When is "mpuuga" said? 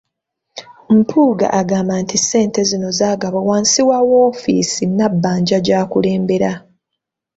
0.97-1.47